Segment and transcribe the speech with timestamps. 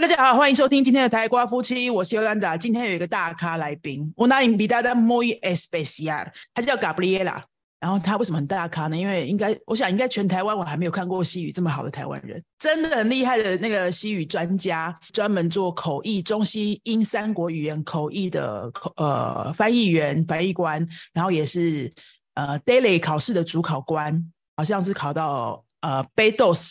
[0.00, 2.56] 大家好，欢迎收听今天的台瓜夫妻，我是尤兰达。
[2.56, 7.42] 今天有一个大咖来宾，我拿 invitada muy especial，他叫 Gabriela。
[7.78, 8.96] 然后他为什么很大咖呢？
[8.96, 21.92] 因为应该，我想应该全台湾我还没有看过西语这么好的台湾人，真的很厉害的那个西语专家，专门做口译中西英三国语言口译的口呃翻译员、翻译官，然后也是
[22.34, 26.70] 呃 daily 考试的主考官，好像是考到呃 Bedos，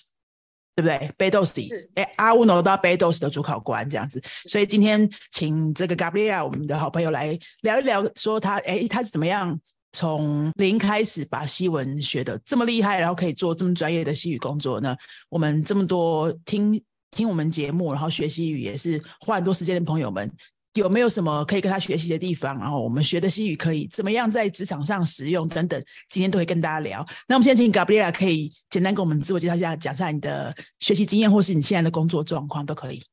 [0.79, 4.21] 对不对？Bedos 是哎阿乌诺到 Bedos 的主考官这样子。
[4.47, 9.59] 所以今天请这个 Gabriela 我们的好朋友来聊一聊，说他哎他是怎么样。
[9.91, 14.95] 从零开始把西文学的这么厉害，然后可以做这么专业的西语工作呢？
[15.29, 20.31] 我们这么多听听我们节目，然后学习语也是花很多时间的朋友们，
[20.79, 22.57] 有没有什么可以跟他学习的地方？
[22.57, 27.05] 然后我们学的西语可以怎么样在职场上使用等等，今天都会跟大家聊。
[27.27, 33.03] 那我们先请 Gabriela 可以简单跟我们自我介绍一下，讲一下你的学习经验，或是你现在的工作状况都可以。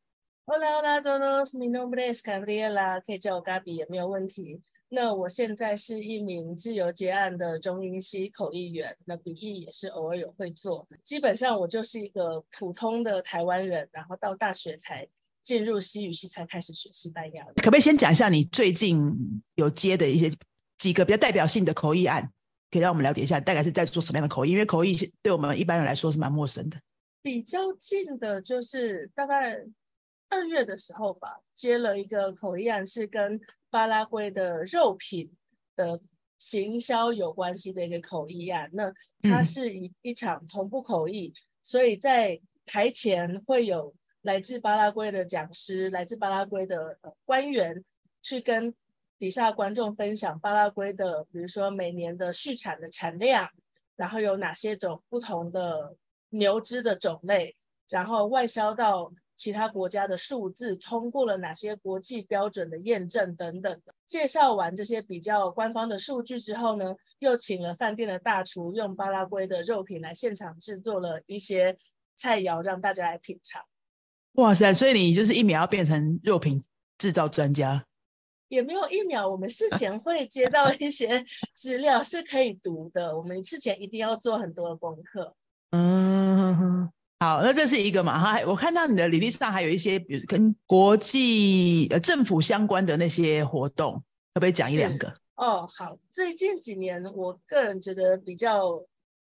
[0.47, 1.57] Hola，Hola，todos.
[1.59, 4.61] Mi nombre es Gabriela，可以叫我 Gabi 也没有问题。
[4.89, 10.87] 那我现在是一名自由结案的中英西口译员，那笔译也是偶尔有会做。
[11.03, 15.05] 基本上我就是一个普通的台湾人，然后到大学才
[15.47, 17.53] 进入西语系，才开始学西班牙语。
[17.55, 19.17] 可不可以先讲一下你最近
[19.55, 20.29] 有接的一些
[20.77, 22.29] 几个比较代表性的口译案，
[22.69, 24.51] 可以让我们了解一下大概是在做什么样的口译？
[24.51, 26.77] 因为口译是对我们一般人来说是蛮陌生的。
[27.23, 29.65] 比较近的就是大概
[30.29, 35.31] 二月的时候吧，接了一个口译案，是跟巴拉圭的肉品
[35.77, 36.01] 的
[36.39, 38.69] 行销有关系的一个口译案。
[38.73, 43.95] 那它嗯是一一场同步口译，所以在台前会有
[44.27, 47.85] 来自巴拉圭的讲师、来自巴拉圭的呃官员
[48.23, 48.75] 去跟
[49.21, 53.49] 底下观众分享巴拉圭的，比如说每年的畜产的产量，
[53.95, 55.95] 然后有哪些种不同的
[56.31, 57.55] 牛只的种类，
[57.89, 63.81] 然后外销到其他国家的数字通过了哪些国际标准的验证等等。
[64.07, 71.79] 介绍完这些比较官方的数据之后呢，又请了饭店的大厨用巴拉圭的肉品来现场制作了一些
[72.17, 73.63] 菜肴让大家来品尝。
[74.37, 74.73] 哇塞！
[74.73, 76.63] 所以你就是一秒要变成肉品
[76.99, 77.85] 制造专家。
[78.49, 85.35] 也没有一秒，我们事 前会接到一些资料是可以读的，我们事前一定要做很多的功课。
[85.73, 86.89] 嗯，
[87.19, 88.19] 好，那这是一个嘛？
[88.19, 93.95] 哈，我看到你的履历上还有一些，比如跟国际呃政府相关的那些活动，
[94.33, 95.13] 可不可以讲一两是个？
[95.35, 98.81] 哦，好，最近几年，我个人觉得比较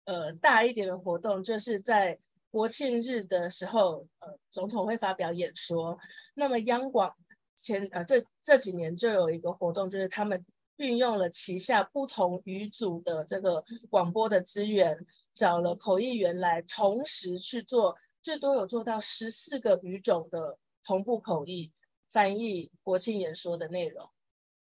[0.05, 2.17] 呃大一点的活动，就是在
[2.51, 5.97] 国庆日的时候，呃，总统会发表演说。
[6.33, 7.13] 那么央广
[7.55, 10.43] 前呃这这几年就有一个活动，就是他们
[10.77, 14.97] 运用了旗下不同语组的这个广播的资源，
[15.33, 21.71] 找了口译员来同时去做，最多有做到十四个语种的同步口译
[22.09, 24.09] 翻译国庆演说的内容。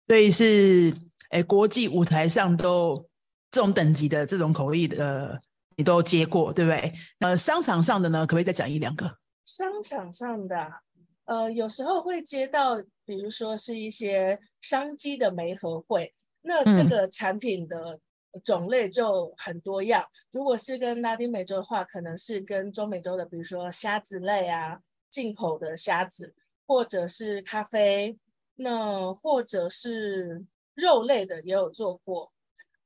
[0.07, 0.93] 所以是
[1.31, 3.09] 诶，国际舞台上都
[3.51, 5.41] 这种等级的这种口译的，
[5.77, 6.91] 你都接过，对不对？
[7.19, 9.19] 呃，商场上的呢，可不可以再讲一两个？
[9.45, 10.81] 商场上的啊，
[11.25, 17.99] 呃，有时候会接到，比如说是一些商机的媒合会，那这嗯个产品的
[18.43, 20.03] 种类就很多样。
[20.31, 24.79] 如果是跟拉丁美洲的话，可能是跟中美洲的，比如说虾子类啊，
[25.11, 26.33] 进口的虾子，
[26.65, 28.17] 或者是咖啡，
[28.55, 30.43] 那或者是
[30.73, 32.31] 肉类的也有做过。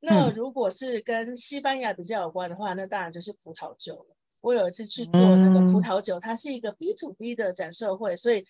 [0.04, 4.16] 那嗯如果是跟西班牙比较有关的话，那当然就是葡萄酒了。
[4.42, 8.44] 我有一次去做那个葡嗯萄酒，它是一个 B to B 的展售会，所以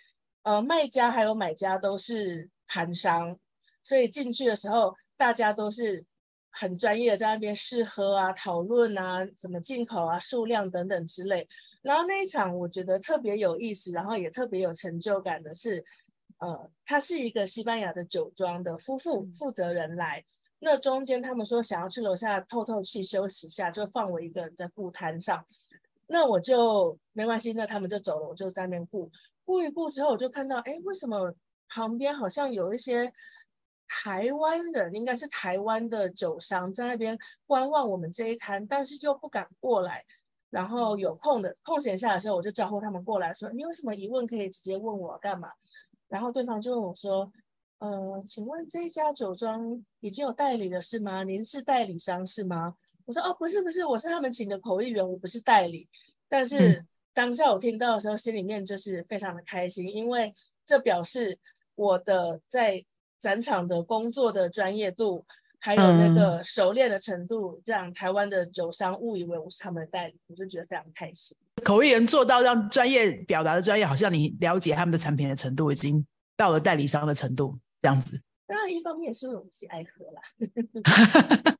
[0.43, 3.37] 呃卖家还有买家都是韩商，
[3.83, 6.05] 所以进去的时候大家都是
[6.49, 11.45] 很专业的在那边试喝啊、讨论啊、怎么进口啊、数量等等之类。
[11.81, 15.83] 然后那一场我觉得特别有意思，然后也特别有成就感的是，
[16.37, 20.23] 呃，他是一个西班牙的酒庄的夫妇负责人来。
[20.63, 25.43] 那中间他们说想要去楼下透透气休息一下，就放我一个人在布摊上。
[26.07, 29.09] 那我就没关系，那他们就走了，我就在那边顾
[29.43, 31.33] 顾一顾之后，我就看到，哎，为什么
[31.67, 33.11] 旁边好像有一些
[33.87, 37.17] 台湾人，应该是台湾的酒商在那边
[37.47, 40.05] 观望我们这一摊，但是又不敢过来。
[40.51, 45.49] 然后有空的空闲下的时候，我就招呼他们过来说：“你有什么疑问可以直接问我干嘛？”
[46.09, 47.31] 然后对方就问我说
[47.81, 51.23] ：“呃，请问这一家酒庄已经有代理了是吗？
[51.23, 52.75] 您是代理商是吗？”
[53.05, 55.89] 我说：“哦，不是不是，我是他们请的口译员，我不是代理。”
[56.29, 60.31] 但是当下我听到的时候，心里面就是非常的开心，因为
[60.65, 61.37] 这表示
[61.75, 62.85] 我的在
[63.19, 65.25] 展场的工作的专业度。
[65.63, 71.37] 还有那个熟练的程度，让台湾的酒商误以为我是他们的代理，我就觉得非常开心。
[71.63, 76.03] 口译员做到让专业表达的专业，好像你了解他们的产品的程度，已经
[76.35, 78.21] 到了代理商的程度这样子。
[78.47, 80.21] 当然，一方面是我自己爱喝啦。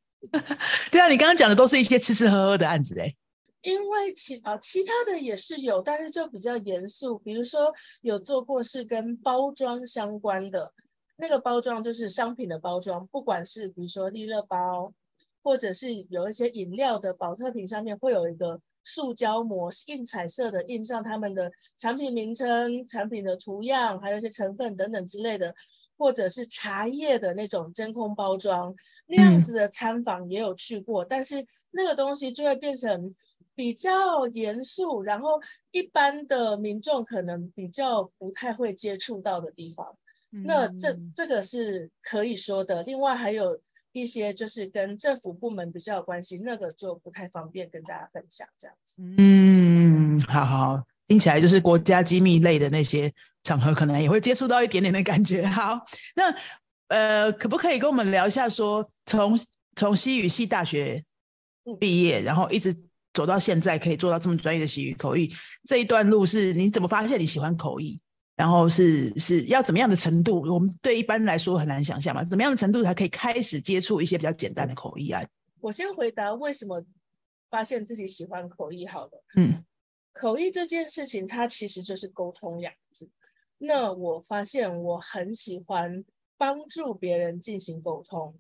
[0.92, 3.16] 对啊，你刚刚讲的都是一些吃吃喝喝的案子哎。
[3.62, 7.20] 因为其啊，其他的也是有，但是就比较严肃。
[7.20, 7.72] 比如说
[8.02, 10.74] 有做过是跟包装相关的，
[11.18, 14.92] 那个包装就是商品的包装，不管是比如说利乐包，
[15.44, 25.54] 或者是有一些饮料的保特瓶上面会有一个塑胶膜，印彩色的，印上他们的产品名称、产品的图样，还有一些成分等等之类的，
[26.02, 28.76] 或者是茶叶的那种真空包装，
[29.06, 33.14] 那样子的餐房也有去过，但是那个东西就会变成。
[33.54, 35.40] 比较严肃，然后
[35.72, 39.86] 一般的民众可能比较不太会接触到的地方，
[40.46, 42.82] 那这这个是可以说的。
[42.84, 43.60] 另外还有
[43.92, 49.04] 一些就是跟政府部门比较有关系，那个就不太方便跟大家分享这样子。
[49.18, 55.46] 嗯，好好，听起来就是国家机密类的那些场合，可能也会接触到一点点的感觉。
[55.50, 55.80] 好，
[56.16, 56.36] 那
[56.88, 59.40] 呃，可不可以跟我们聊一下，说从
[59.76, 61.04] 从西语系大学
[61.80, 62.76] 毕业，然后一直。
[63.14, 65.30] 走到现在可以做到这么专业的西语口译，
[65.68, 68.00] 这一段路是你怎么发现你喜欢口译？
[68.38, 70.40] 然后是是要怎么样的程度？
[70.50, 75.22] 我们对一般来说很难想象嘛，怎么样的程度才可以开始接触一些比较简单的口译啊？
[75.60, 76.82] 我先回答为什么
[77.50, 79.24] 发现自己喜欢口译好了。
[79.36, 79.62] 嗯，
[80.14, 82.80] 口译这件事情它其实就是沟通两字。
[83.62, 86.04] 那我发现我很喜欢
[86.38, 88.38] 帮助别人进行沟通。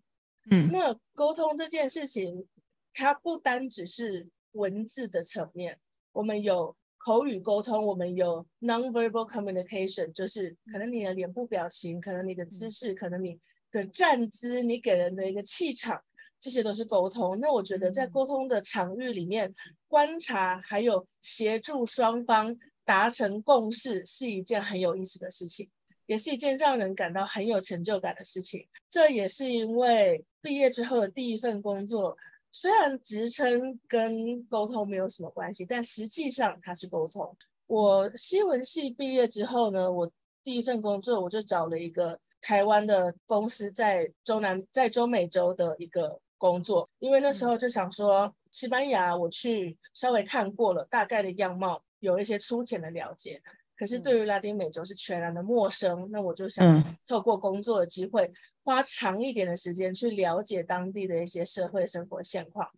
[0.49, 2.47] 嗯，那沟通这件事情，
[2.93, 4.29] 它不单只是。
[4.53, 5.79] 文字的层面，
[6.11, 13.39] 我们有口语沟通，我们有 nonverbal communication，就是可能你的脸部表情，可能你的姿势，可能你
[13.71, 16.03] 的站姿，你给人的一个气场，
[16.37, 17.39] 这些都是沟通。
[17.39, 19.55] 那我觉得在沟通的场域里面，
[19.87, 22.53] 观察还有协助双方
[22.91, 25.69] 达成共识，是一件很有意思的事情，
[26.07, 28.67] 也是一件让人感到很有成就感的事情。
[28.89, 32.17] 这也是因为毕业之后的第一份工作。
[32.51, 37.33] 虽然职称跟沟通没有什么关系，但实际上它是沟通。
[37.65, 40.11] 我新闻系毕业之后呢，我
[40.43, 46.89] 第一份工作我就找了一个台湾的公司，在中南，在中美洲的一个工作。
[46.99, 53.41] 因为那时候就想说，西班牙我去稍微看过了，大概的样貌有一些粗浅的了解。
[53.77, 58.31] 可是对于拉丁美洲是全然的陌生，那我就想透过工作的机会，
[58.63, 62.69] 花长一点的时间去了解当地的一些社会生活现况，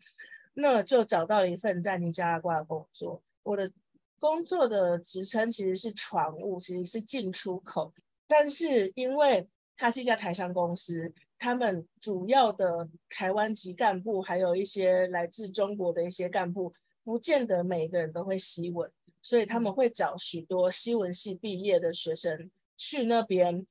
[0.53, 3.21] 那就找到了一份在尼加拉瓜的工作。
[3.43, 3.69] 我的
[4.17, 7.93] 工作的职称其实是船务，其实是进出口，
[8.25, 9.45] 但是因为
[9.75, 16.73] 它是一家台商公司，他们主要的台湾籍干部，还有一些来自中国的一些干部，
[17.03, 18.89] 不见得每个人都会西文。
[19.23, 23.65] 所以他们会找许多西文系毕业的学生去那边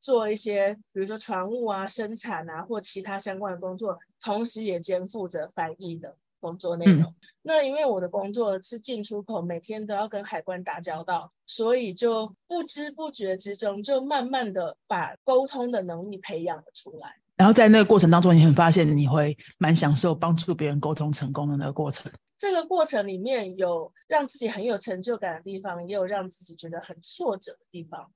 [0.00, 7.14] 做一些，比如说船务啊、生产啊或其他相关的工作，同时也肩负着翻译的工作内容。
[7.42, 17.20] 那因为我的工作是进出口，每天都要跟海关打交道，所以就不知不觉之中，就慢慢的把沟通的能力培养了出来。
[17.38, 22.10] 然后在那个过程当中，你很发现你会蛮享受帮助别人沟通成功的那个过程。
[22.36, 28.10] 这个过程里面有让自己很有成就感的地方，也有让自己觉得很挫折的地方。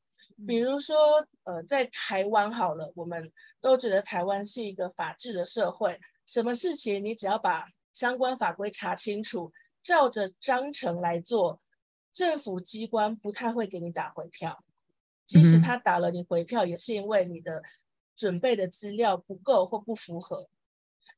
[0.44, 0.96] 比如说，
[1.44, 9.52] 呃，在台湾好了，我们都觉得台湾是一个法治的社会，什么事情你只要把相关法规查清楚，
[9.84, 11.60] 照着章程来做，
[12.12, 14.64] 政府机关不太会给你打回票。
[15.26, 17.62] 即使他打了你回票，也是因为你的。
[18.16, 20.48] 准备的资料不够或不符合，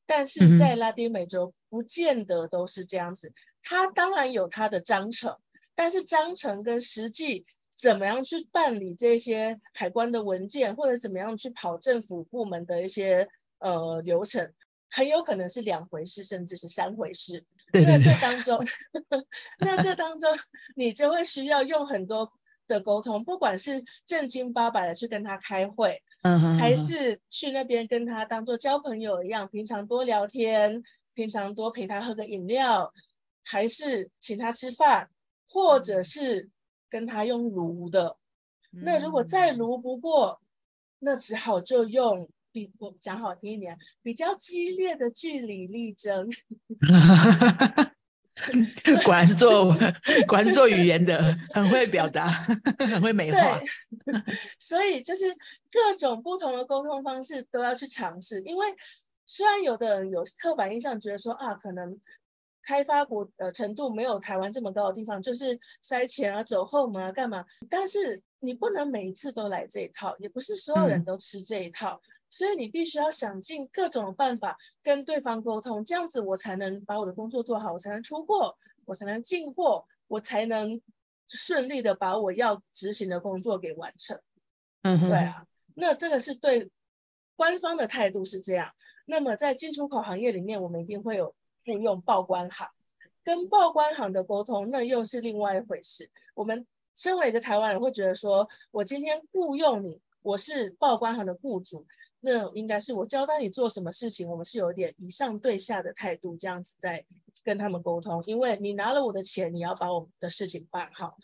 [0.07, 3.33] 但是在拉丁美洲不见得都是这样子。
[3.63, 5.37] 它当然有它的章程，
[5.75, 7.45] 但是章程跟实际
[7.77, 13.27] 怎么样去办理这些海关的文件，或者怎么样去跑政府部门的一些
[13.59, 14.53] 呃流程，
[14.91, 17.45] 很有可能是两回事，甚至是三回事。
[17.73, 18.65] 那这当中，
[19.59, 20.31] 那这当中
[20.77, 22.31] 你就会需要用很多
[22.69, 26.01] 的沟通，不管是正经八百的去跟他开会。
[26.25, 32.91] 嗯，还是去那边跟他当做交朋友一样，平常多聊天，平常多陪他喝个饮料，
[33.45, 35.11] 还是请他吃饭，
[35.51, 36.49] 或者是
[36.89, 38.17] 跟他用炉的。
[38.71, 40.41] 那如果再炉不过，
[41.01, 46.27] 那只好就用比我讲好听一点，比较激烈的据理力争。
[49.05, 49.67] 果然是做，
[50.27, 52.27] 果然是做语言的，很会表达，
[52.79, 53.61] 很会美化。
[54.59, 55.35] 所以就是
[55.71, 58.41] 各种不同的沟通方式都要去尝试。
[58.43, 58.67] 因为
[59.27, 61.99] 虽然有的人有刻板印象，觉得说啊，可能
[62.63, 67.45] 开发国呃程度没有台湾这么高的地方，就是塞钱啊、走后门啊、干嘛？
[67.69, 80.81] 但是你不能每一次都来这一套，也不是所有人都吃这一套，所以你必须要想尽各种办法跟对方沟通，这样子我才能把我的工作做好，我才能出货，我才能进货，我才能
[81.29, 84.19] 顺利的把我要执行的工作给完成。
[84.83, 86.71] 嗯哼，对啊，那这个是对
[87.37, 88.71] 官方的态度是这样。
[89.07, 92.69] 那么在进出口行业里面，我们一定会有雇用报关行，
[93.23, 96.11] 跟报关行的沟通，那又是另外一回事。
[96.35, 101.87] 我们身为一个台湾人，会觉得说，我今天雇佣你，我是报关行的雇主，
[102.21, 107.05] 那应该是我交代你做什么事情，我们是有点以上对下的态度，这样子在
[107.45, 108.23] 跟他们沟通。
[108.27, 111.17] 因为你拿了我的钱，你要把我们的事情办好。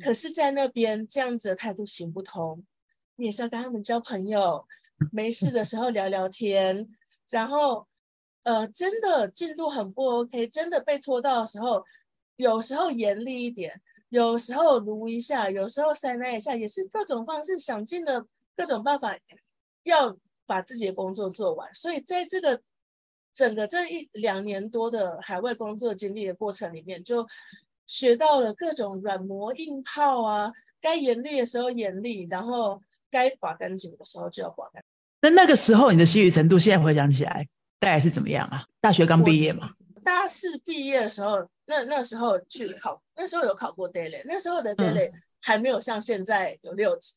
[0.00, 2.64] 可是，在那边这样子的态度行不通，
[3.16, 4.66] 你也是要跟他们交朋友，
[5.12, 6.88] 没事的时候聊聊天。
[7.30, 7.86] 然后，
[8.42, 11.84] 呃，真的进度很不 OK，真的被拖到的时候，
[12.36, 18.26] 有时候严厉一点，有时候撸一下，有时候塞奶一下，也是各种方式，想尽了
[18.56, 19.16] 各种办法，
[19.84, 21.72] 要把自己的工作做完。
[21.72, 22.60] 所以在这个
[23.34, 27.26] 整个这一两年多的海外工作经历的过程里面，就
[27.86, 34.88] 学到了各种软磨硬泡啊，该严厉的时候严厉，然后该刮干净的时候就要刮干净。
[35.20, 37.46] 那那个时候你的西语程度，现在回想起来
[37.80, 38.64] 大概是怎么样啊？
[38.80, 39.72] 大学刚毕业嘛，
[40.04, 45.10] 大四毕业的时候，那那时候去考，那时候有考过 daily，那时候的 daily
[45.40, 47.14] 还没有像现在有六级，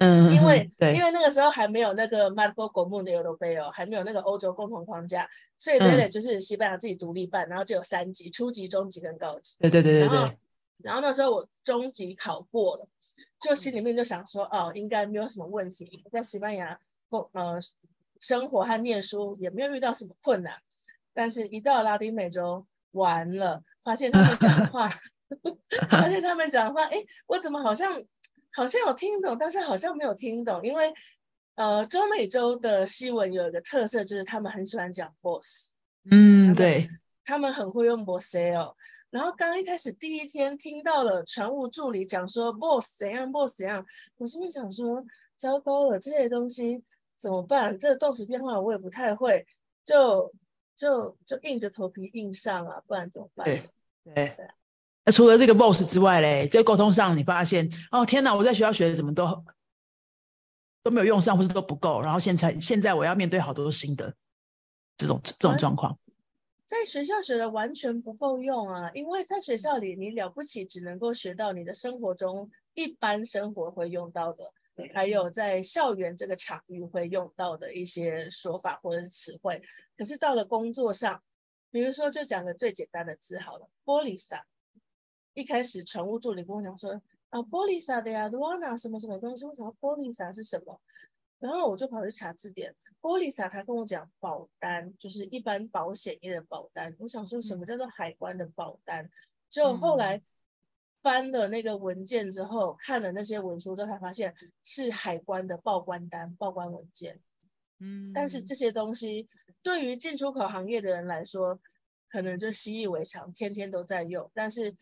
[0.00, 5.28] 嗯，因为对，因为那个时候还没有那个 Marco Comune 的 Europeo，还没有那个欧洲共同框架，
[5.58, 9.56] 所以 daily 就是西班牙自己独立办，然后就有三级：初级、中级跟高级。
[9.60, 10.38] 对对对对然后对，
[10.82, 12.88] 然后那时候我中级考过了，
[13.40, 16.78] 就心里面就想说，哦，应该没有什么问题，在西班牙
[17.10, 17.58] 工呃
[18.20, 20.54] 生活和念书也没有遇到什么困难。
[21.12, 24.88] 但是，一到拉丁美洲，完了，发现他们讲话，
[25.90, 28.02] 发现他们讲话，哎，我怎么好像
[28.52, 30.92] 好像有听懂，但是好像没有听懂，因为
[31.54, 35.72] 呃，中美洲的西文有一个特色，就是他们很喜欢讲 boss。
[36.10, 36.88] 嗯，对，
[37.24, 38.74] 他们很会用 boss 哦。
[39.10, 43.84] 然后刚一开始第一天听到了船务助理讲说 boss 怎样 boss 怎样，
[44.16, 45.04] 我心里想说
[45.36, 46.82] 糟糕了，这些东西
[47.16, 47.78] 怎么办？
[47.78, 49.46] 这个动词变化我也不太会，
[49.84, 50.32] 就
[50.74, 53.44] 就就硬着头皮硬上啊，不然怎么办？
[53.44, 53.68] 对
[54.14, 54.36] 对。
[55.04, 59.26] 那除了这个 boss 之外嘞，在沟通上你发现哦，天哪，我在学校学的怎么都
[60.82, 64.14] 都没有用上，或是都不够，然后现在现在我要面对好多新的
[64.96, 65.98] 这种这种状况。
[66.66, 74.44] 在学校学的完全不够用啊，因为在学校里你了不起只能够学到你的生活中一般生活会用到的，
[74.94, 79.60] 还有在校园这个场域会用到的一些说法或者是词汇。
[79.96, 81.20] 可是到了工作上，
[81.72, 84.40] 比如说就讲个最简单的字好了，玻璃伞。
[85.40, 86.92] 一开始船务助理跟我讲说
[87.30, 89.46] 啊，玻璃伞的呀，多拿什么什么东西？
[89.46, 90.78] 我想玻璃伞是什么？
[91.38, 92.74] 然后我就跑去查字典。
[93.00, 96.94] 玻璃伞，他跟我讲保单，就是一般保险业的保单。
[96.98, 99.10] 我想说什么叫做海关的保单？
[99.48, 100.20] 就后来
[101.00, 107.18] 翻了那个文件之后，看了那些文书之后，才发现是海关的报关单、报关文件。
[107.78, 109.26] 嗯，但是这些东西
[109.62, 111.58] 对于进出口行业的人来说，
[112.10, 114.30] 可能就习以为常，天天都在用。
[114.34, 114.76] 但是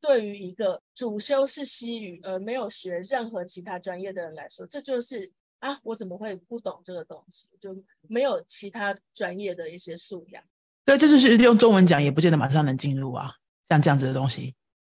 [0.00, 7.48] 对于一个主修是西语而没有学任何其他专业的人来说，这就是啊，我怎么会不懂这个东西？
[7.60, 7.76] 就
[8.08, 10.42] 没有其他专业的一些素养。
[10.84, 13.32] 对，这就是用中文讲也不见得马上能进入啊，
[13.68, 14.54] 像这样子的东西。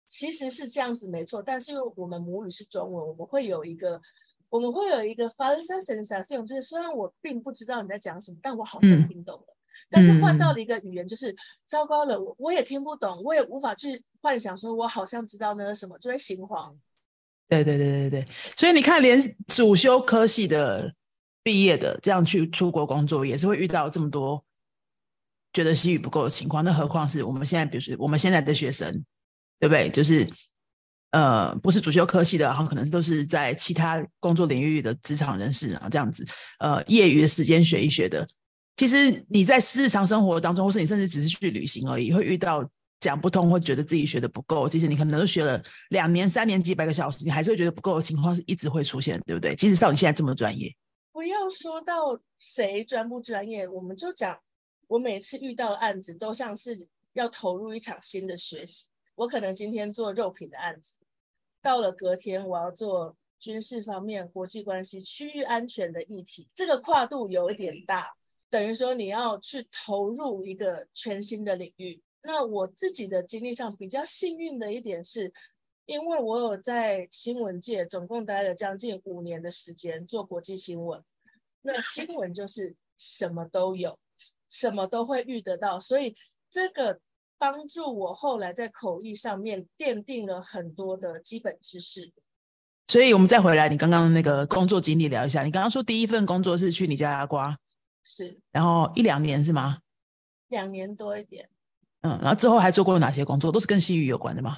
[0.05, 4.01] 其实是这样子没错，但是因为我们母语是中文，我们会有一个
[4.50, 9.53] 我们会有一个 falsa sensación，就是虽然我并不知道你在讲什么，但我好像听懂了。
[9.89, 16.75] 但是换到了一个语言，就是糟糕了，我我也听不懂，我也无法去幻想说，我好像知道那是什么，就会心慌。
[17.48, 18.25] 对对对对对，
[18.57, 19.17] 所以你看，连
[19.48, 20.93] 主修科系的
[21.43, 24.43] 毕业的这样去出国工作，也是会遇到这么多
[25.53, 26.62] 觉得西语不够的情况。
[26.62, 28.91] 那何况是我们现在，比如说我们现在的学生，
[29.62, 29.89] 对不对？
[29.89, 30.27] 就是
[31.12, 36.25] 呃，不是主修科系的，然后可能都是在其他工作领域的职场人士啊，这样子，
[36.60, 38.27] 呃，业余的时间学一学的。
[38.75, 44.67] 其实你在日常生活当中，或是你甚至只是去旅行而已，会遇到讲不通，或觉得自己学的不够。
[44.67, 49.55] 其实你可能都学了两年、三年、几百个小时，你还是会觉得不够的情况是一直会出现，对不对？
[49.55, 50.75] 即使到你现在这么专业，
[51.11, 54.37] 不要说到谁专不专业，我们就讲，
[54.87, 58.87] 我每次遇到的案子都像是要投入一场新的学习。
[59.15, 60.95] 我可能今天做肉品的案子，
[61.61, 68.13] 到了隔天我要做军事方面、国际关系、区域安全的议题，这个跨度有一点大。
[68.49, 75.31] 等于说你要去投入一个全新的领域，那我自己的经历上比较幸运的一点是，
[75.86, 81.01] 因为我有在新闻界总共待了将近五年的时间做国际新闻，
[81.62, 83.98] 那新 闻就是什么都有，
[84.50, 86.13] 什么都会遇得到，所以
[86.50, 87.00] 这个
[87.38, 92.12] 帮助我后来在口译上面奠定了很多的基本知识。
[92.89, 95.43] 所以我们再回来，你刚刚那个工作经历聊一下。
[95.43, 97.57] 你刚刚说第一份工作是去尼加拉瓜，
[98.03, 99.79] 是，然后一两年是吗？
[100.50, 101.50] 两年多一点。
[102.07, 103.51] 嗯，然后之后还做过哪些工作？
[103.51, 104.57] 都是跟西语有关的吗？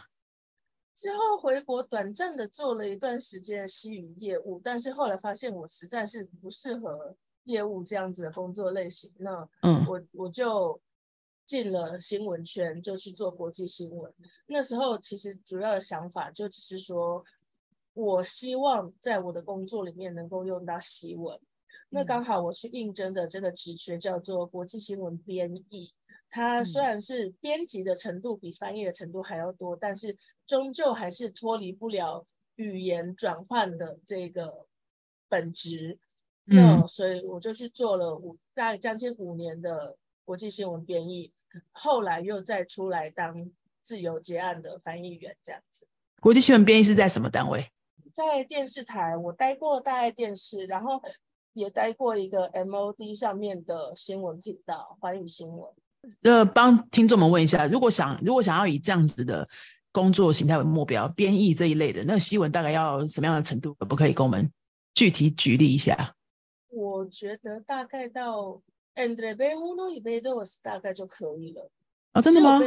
[0.94, 7.16] 之后回国短暂的做了一段时间西语业务，但是后来发现我实在是不适合
[7.46, 9.10] 业务这样子的工作类型。
[9.18, 10.80] 那嗯，我我就
[11.46, 14.14] 进了新闻圈，就去做国际新闻。
[14.46, 17.24] 那时候其实主要的想法就只是说，
[17.94, 21.40] 我希望在我的工作里面能够用到西文。
[21.90, 25.94] 那刚好我去应征的这个职缺叫做国际新闻编译。
[26.30, 34.68] 它虽然是编辑的程度比翻译的程度还要多，但是终究还是脱离不了语言转换的这个
[35.28, 35.98] 本质。
[36.46, 39.96] 那所以我就去做了五大概将近五年的
[40.26, 41.32] 国际新闻编译，
[41.72, 45.88] 后来又再出来当自由结案的翻译员这样子。
[46.20, 47.72] 国际新闻编译是在什么单位？
[48.14, 51.00] 在电视台，我待过大爱电视，然后
[51.54, 55.72] 也待过一个 MOD 上面的新闻频道，环宇新闻。
[56.24, 59.48] 呃，帮听众们问一下，如果想如果想要以这样子的
[59.92, 63.74] 工作形态为目标，编译这一类的，那个新闻大概要什么样的程度？
[63.76, 64.52] 可不可以跟我们
[64.94, 66.16] 具体举例一下？
[66.70, 68.62] 我觉得大概到
[68.96, 71.70] Andre b e uno y b dos 大概就可以了。
[72.12, 72.60] 啊，真的吗？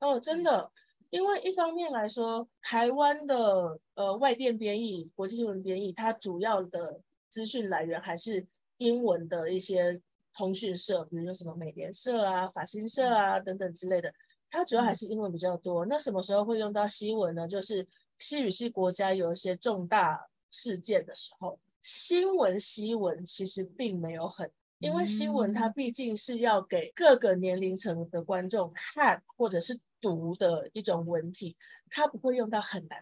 [0.00, 0.70] 哦，真的，
[1.10, 8.46] 因为一方面来说，台湾的呃外电编译、国际新闻编译，它主要的资讯来源还是
[8.78, 10.00] 英文的一些。
[10.34, 14.12] 通讯社，比如说什么美联社啊、法新社啊等等之类的，
[14.50, 15.86] 它主要还是英文比较多。
[15.86, 17.46] 那什么时候会用到西文呢？
[17.46, 17.86] 就是
[18.18, 20.20] 西语系国家有一些重大
[20.50, 31.56] 事件的时候，新闻西文其实并没有很，因为新闻它毕竟是要给各个年龄层的观众看或者是读的一种文体，
[31.90, 32.98] 它不会用到很难，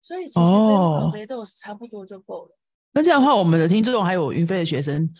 [0.00, 2.56] 所以其实跟北斗差不多就够了。
[2.92, 5.12] 那这样的话，我们的听众还有云飞的学生。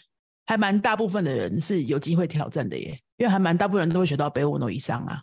[0.50, 5.22] 还蛮大部分的人是有机会挑战的耶，因为还蛮大部分人都会学到北五 no 以上啊。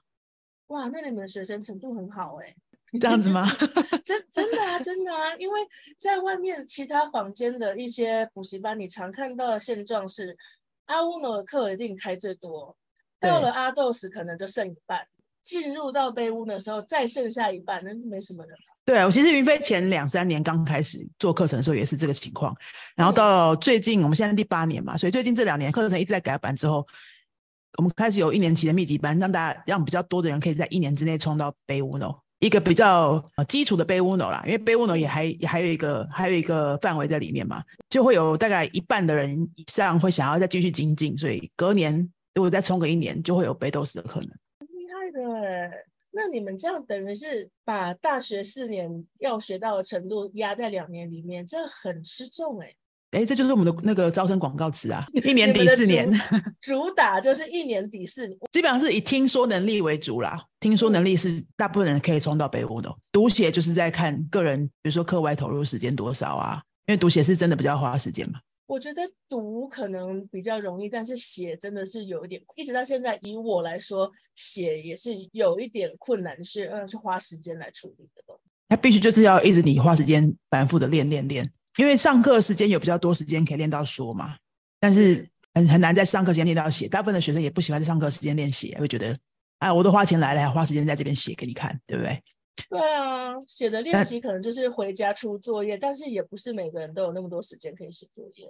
[0.67, 2.55] 哇，那你们的学生程度很好哎，
[2.97, 3.45] 这样子吗？
[4.05, 5.59] 真真的啊，真的啊，因为
[5.97, 10.33] 在外面其他房间的一些补习班，你常看到的现状是
[10.85, 12.73] 阿乌诺的课一定开最多，
[13.19, 15.05] 到了阿豆时可能就剩一半，
[15.41, 18.57] 进入到北屋的时候再剩下一半，那就没什么人。
[18.87, 22.55] 对啊，我其实云飞前两三年刚开始做课程的时候也是这个情况，
[22.95, 26.87] 然后到最近我们现在第八年嘛，所以最近这两年课程一直在改版之后，
[27.77, 44.29] 我们开始有一年期的密集班，让大家让比较多的人可以在一年之内冲到杯乌诺，一个比较基础的杯乌诺啦，因为杯乌诺也还也还有一个还有一个范围在里面嘛，就会有大概一半的人以上会想要再继续精进，所以隔年如果再冲个一年，就会有背斗士的可能。
[44.61, 45.71] 厉害的。
[46.11, 52.73] 那你们这样等于是把大学四年要学到的程度压在两年里面，这很吃重哎。
[53.11, 56.09] 哎，这就是我们的那个招生广告词啊， 一年抵四年，
[56.59, 60.43] 主打就是一年抵四年，基本上是以听说能力为主啦。
[60.59, 68.39] 听说能力是大部分人可以冲到北欧的，读写就是在看个人，比如说课外投入时间多少啊，因为读写是真的比较花时间嘛。
[68.67, 78.39] 我觉得读可能比较容易，但是写真的是有一点，一直到现在，以我来说，写也是有一点困难，是呃，是花时间来处理的。
[78.67, 84.35] 他必须就是要一直你花时间反复的练练练，因为上课时间有比较多时间可以练到说嘛，
[84.81, 86.89] 但是很很难在上课时间练到写。
[86.89, 89.17] 大部分的学生也不喜欢在上课时间练写，会觉得，
[89.59, 92.21] 哎，我都花钱来了，还花时间在这边写给你看，对不对？
[92.69, 98.49] 对啊，写的练习可能就是回家出作业，但是也不是每个人都有那么多时间可以写作业。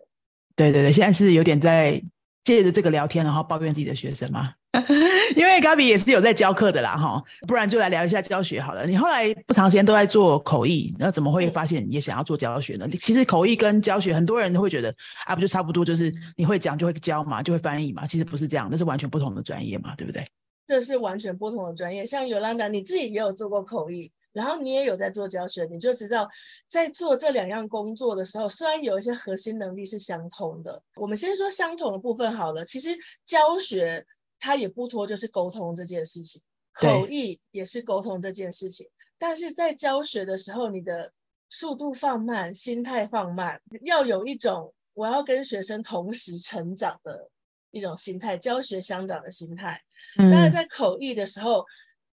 [0.56, 2.02] 对对对，现在是有点在
[2.43, 4.54] 借着这个聊天，然后抱怨自己的学生嘛。
[5.36, 8.86] 因为 Gabi 也是有在教课的啦，哈，不然就来聊一下教学好了。
[8.86, 12.88] 你后来不长时间都在做口译，那怎么会发现也想要做教学呢？
[13.00, 14.93] 其实口译跟教学，很多人都会觉得
[15.26, 18.06] 啊，不就差不多，就是你会讲就会教嘛，就会翻译嘛。
[18.06, 20.28] 其实不是这样，那是完全不同的专业嘛，对不对？
[20.67, 22.06] 这是完全不同的专业。
[22.06, 24.12] 像尤兰达，你自己也有做过口译。
[24.34, 26.30] 然后你也有在做教学，你就知道
[26.67, 30.80] 在做这两样工作的时候，虽然有一些核心能力是相同的。
[30.97, 32.63] 我们先说相同的部分好了。
[32.63, 34.06] 其实教学
[34.39, 36.39] 它也不脱就是沟通这件事情，
[36.73, 38.88] 口译也是沟通这件事情。
[39.17, 41.12] 但是在教学的时候，你的
[41.49, 47.27] 速度放慢，心态放慢，要有一种我要跟学生同时成长的
[47.71, 49.82] 一种心态，教学相长的心态。
[50.17, 51.65] 当然，在口译的时候。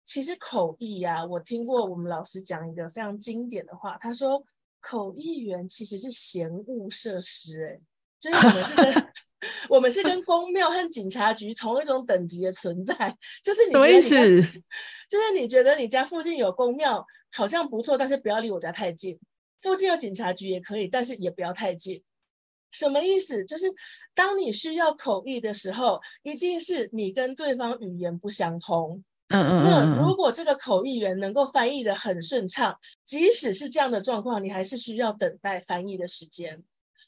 [0.04, 4.44] 其实口译呀，我听过我们老师讲一个非常经典的话，他说
[4.82, 7.80] 口译员其实是嫌恶设施，哎，
[8.20, 9.12] 就是我们是跟
[9.70, 13.94] 我们是跟公庙和警察局同一种等级的存在，就是你觉得
[14.28, 14.42] 你
[15.08, 19.16] 就是你觉得你家附近有公庙好像不错，但是不要离我家太近；
[19.62, 22.04] 附近有警察局也可以，但是也不要太近。
[22.72, 23.44] 什么意思？
[23.46, 23.66] 就是
[24.16, 29.04] 当你需要口译的时候，一定是你跟对方语言不相通。
[29.28, 29.64] 嗯嗯。
[29.64, 36.64] 那如果这个口译员能够翻译的很顺畅，即使是这样的状况，你还是需要等待翻译的时间。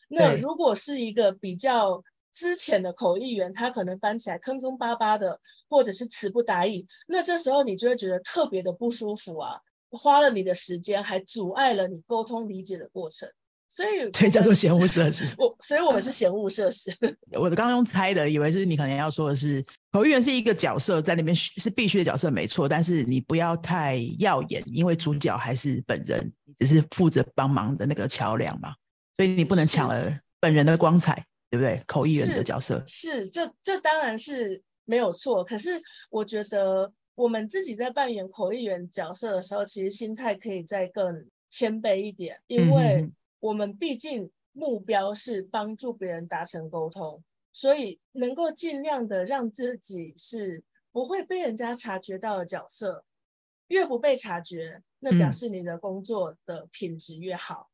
[0.10, 13.30] 那如果是一个比较之前的口译员，他可能翻起来坑坑巴巴的，或者是词不达意，那这时候你就会觉得特别的不舒服啊，花了你的时间，还阻碍了你沟通理解的过程。
[13.74, 15.26] 所以，所以叫做嫌恶设施。
[15.36, 16.92] 我，所以我们是嫌恶设施。
[17.34, 22.70] 我的刚刚用猜的，以为是你可能要说的是口译员是一个角色，在那边是必须的角色，没错。
[22.70, 28.76] 但是你不要太耀眼，因为主角还是本人，你只是负责帮忙的那个桥梁嘛。
[29.18, 31.82] 所以你不能抢了本人的光彩，对不对？
[31.88, 35.44] 口译员的角色是这，这当然是没有错。
[35.44, 35.72] 可是
[36.12, 43.10] 我觉得我们自己在扮演口译员角色的时候，其实心态可以再更谦卑一点，因为。
[43.44, 53.04] 我们毕竟目标是帮助别人达成沟通，所以能够尽量的让自己是不会被人家察觉到的角色，
[53.68, 57.70] 越不被察觉，那表示你的工作的品质越好。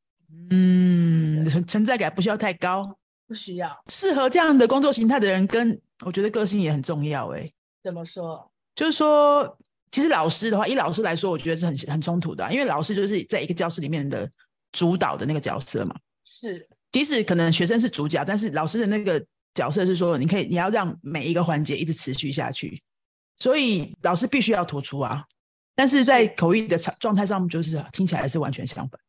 [0.50, 3.80] 嗯，存 存在感不需要太高，不需要。
[3.90, 7.28] 适合这样的工作形态的人，跟我觉得个性也很重要。
[7.36, 7.48] 哎，
[7.84, 8.52] 怎么说？
[8.74, 9.56] 就是说，
[9.92, 14.28] 其实老师的话，以老师来说，我觉得是很很冲突的，因为老师就是在一个教室里面的。
[14.72, 22.82] 主导的那个角色嘛，是，即使可能学生是主角，但是老师的那个角色是说，你可以，你要让每一个环节一直持续下去，
[23.38, 25.26] 所以老师必须要突出啊。
[25.76, 29.00] 但是在口译的状态上，就是听起来是完全相反。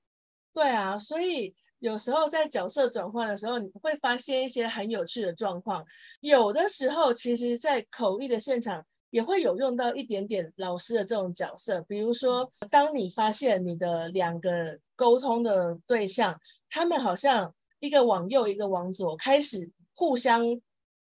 [0.53, 5.85] 对啊，所以有时候在角色转换的时候，你会发现一些很有趣的状况。
[6.21, 8.85] 有的时候，其实，在口译的现场。
[9.11, 20.43] 也会有用到一点点老师的这种角色，比如说，当你发现你的两个沟通的对象，他们好像一个往右，一个往左，开始互相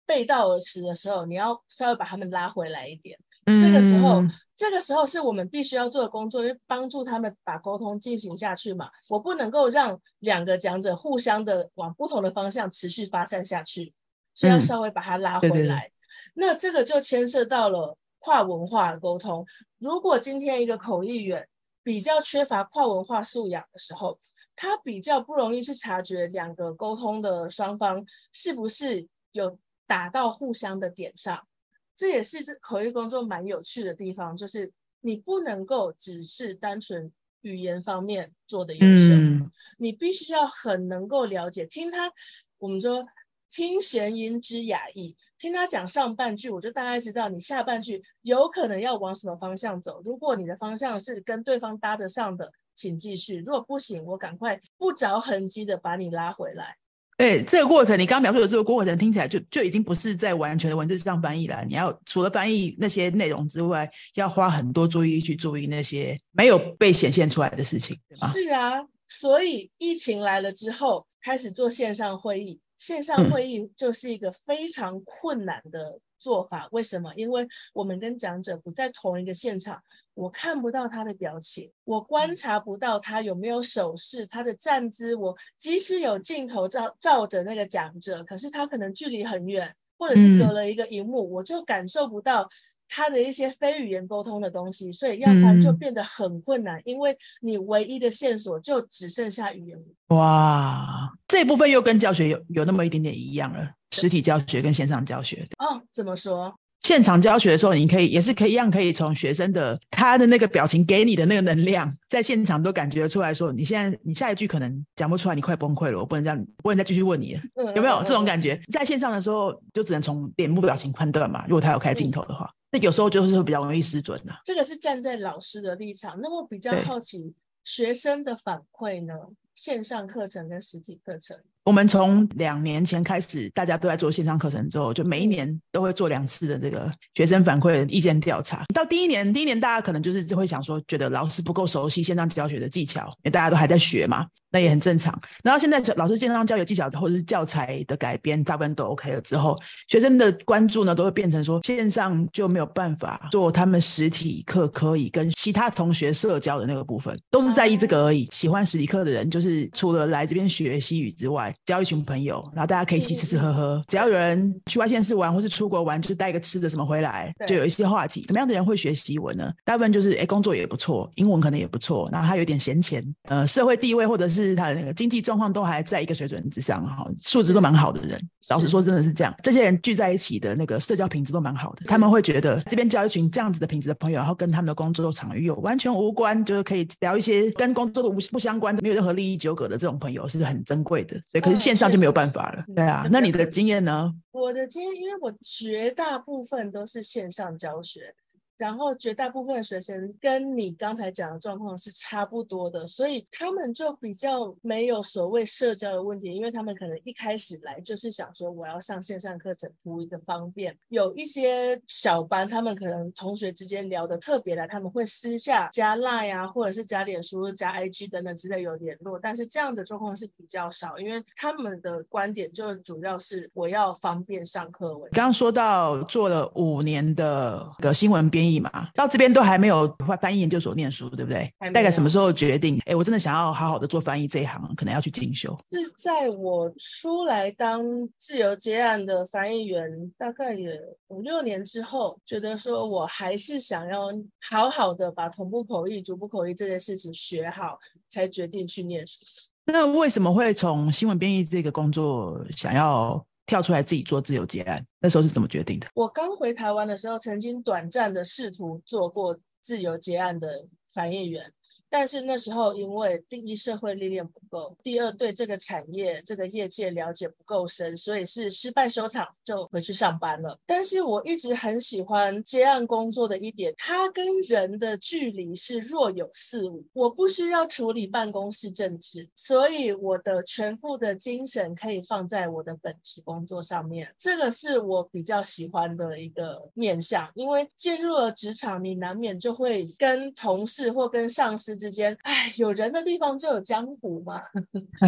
[0.07, 3.19] 背道而驰的时候，你要稍微把他们拉回来一点。
[3.47, 4.23] 这个时候，
[4.55, 8.89] 这个时候是我们必须要做的工作，因为帮助他们把沟通进行下去嘛。
[9.11, 13.93] 我不能够让两个讲者互相的往不同的方向持续发散下去，
[14.35, 15.91] 所以要稍微把它拉回来。
[16.35, 19.47] 那这个就牵涉到了跨文化沟通。
[19.79, 21.49] 如果今天一个口译员
[21.83, 24.19] 比较缺乏跨文化素养的时候，
[24.57, 31.47] 他比较不容易去察觉两个沟通的双方是不是有打到互相的点上。
[31.95, 42.13] 这也是这口译工作蛮有趣的地方，就是你不能够只是单纯语言方面做的优秀，你必须要很能够了解听他。
[42.59, 43.07] 我们说
[43.51, 45.15] 听弦音之雅意。
[45.45, 50.01] 听他讲上半句，我就大概知道你下半句有可能要往什么方向走。
[50.03, 56.75] 如果你的方向是跟对方搭得上的，请继续；如果不行，我赶快不着痕迹的把你拉回来。
[57.19, 61.63] 对这个过程，你刚刚描述的这个过程听起来就就已经不是在完全的文字上翻译了。
[61.69, 68.73] 你要除了翻译那些内容之外，要花很多注意去注意那些没有被显现出来的事情，对是啊，
[69.09, 72.59] 所以疫情来了之后，开始做线上会议。
[72.85, 77.11] 线上会议就是一个非常困难的做法，为什么？
[77.17, 85.15] 因为我们跟讲者不在同一个现场，我看不到他的表情，我观察不到他有没有手势，他的站姿。
[85.15, 92.47] 我即使有镜头照照着那个讲者，可是他可能距离很远，或者是隔了一个荧幕，我就感受不到。
[92.95, 99.77] 他的一些非语言沟通的东西，所以要不然就变得很困难，因为你唯一的线索就只剩下语言。
[100.09, 105.45] 哇，这部分又跟教学有有那么一点点一样了，实体教学跟线上教学。
[105.59, 106.55] 哦，怎么说？
[106.83, 117.43] 现场教学的时候，你可以也是可以一样，可以从学生的他的那个表情给你的那个能量，在现场都感觉出来说，你现在你下一句可能讲不出来，你快崩溃了，我不能这样，不能再继续问你了，
[117.75, 118.61] 有没有这种感觉？
[118.71, 122.49] 在线上的时候，就只能从脸部表情判断嘛，如果他有开镜头的话。
[122.75, 124.35] 那有时候就是比较容易失准的。
[124.45, 127.33] 这个是站在老师的立场，那我比较好奇
[127.63, 129.15] 学生的反馈呢？
[129.55, 138.65] 线上课程跟实体课程，我们从两年前开始，大家都在做线上课程之后，就每一年都会做两次的这个学生反馈意见调查。
[138.75, 144.27] 到第一年，第一年大家可能就是会想说，觉得老师不够熟悉线上教学的技巧，因为大家都还在学嘛。
[144.51, 145.19] 那也很正常。
[145.43, 158.29] 然后现在老师线上教学技巧或者是教材的改编，大部分都 OK 了之后，学生的关注呢，都会变成说线上就没有办法做他们实体课可以跟其他同学社交的那个部分，都是在意这个而已。
[158.31, 163.83] 喜欢实体课的人，就是除了来这边学西语之外，交一群朋友，然后大家可以一起吃吃喝喝。
[163.89, 168.25] 只要有人去外县市玩或是出国玩，就带一个吃的什么回来，就有一些话题。
[168.27, 169.53] 怎么样的人会学习我呢？
[169.65, 174.55] 大部分就是哎，工作也不错，英文可能也不错，然后他有点闲钱，呃，社会地位或者是。
[174.55, 178.21] 他的那个经济状况都还在一个水准之上哈，素质都蛮好的人。
[178.51, 179.35] 老实说，真的是这样。
[179.43, 181.83] 这些人聚在一起的那个社交品质都蛮好的。
[181.87, 191.19] 他们会觉得这边交一群这样子的品质的朋友，然后跟他们的工作场域有完全无关，就是可以聊一些跟工作的无不相关的、没有任何利益纠葛的这种朋友，是很珍贵的。
[191.33, 192.65] 对，可是线上就没有办法了。
[192.75, 194.13] 对啊，那你的经验呢？
[194.33, 198.15] 我的经验，因为我绝大部分都是线上教学。
[198.57, 210.77] 然后绝大部分的学生跟你刚才讲的状况是差不多的，所以他们就比较没有所谓社交的问题，因为他们可能一开始来就是想说我要上线上课程图一个方便。
[210.89, 224.95] 有一些小班，他们可能同学之间聊得特别来，他们会私下加 Line 啊，或者是加脸书、加 IG 等等之类有联络，但是这样的状况是比较少，因为他们的观点就主要是我要方便上课。
[225.11, 228.44] 刚刚说到做了五年的个新闻编。
[228.45, 229.89] 译嘛，到这边都还没有
[230.21, 231.53] 翻译研究所念书，对不对？
[231.73, 232.79] 大概什么时候决定？
[232.87, 235.57] 哎，我真的想要好好的做翻译这一行，可能要去进修。
[235.71, 237.83] 是在我出来当
[238.17, 240.79] 自由接案的翻译员，大概也
[241.09, 244.09] 五六年之后，觉得说我还是想要
[244.51, 247.79] 好好的把同步口译、逐步口译这件事情学好，
[248.09, 249.25] 才决定去念书。
[249.67, 253.25] 那为什么会从新闻编译这个工作想要？
[253.47, 255.87] 跳出来自己做自由结案，那时候是怎么决定的？
[255.95, 261.53] 我刚回台湾的时候，曾经短暂的试图做过自由结案的翻译员。
[261.97, 270.59] 但是那时候，因为第一社会历练不够，第二对这个产业、这个业界了解不够深，所以是失败收场，就回去上班了。
[270.67, 276.85] 但是我一直很喜欢接案工作的一点，它跟人的距离是若有似无。
[276.95, 284.13] 我不需要处理办公室政治，所以我的全部的精神可以放在我的本职工作上面。
[284.19, 291.79] 这个是我比较喜欢的一个面向，因为进入了职场，你难免就会跟同事或跟上司。
[291.85, 294.41] 之间，哎，有人的地方就有江湖嘛。